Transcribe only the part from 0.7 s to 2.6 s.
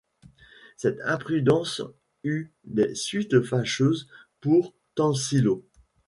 Cette imprudence eut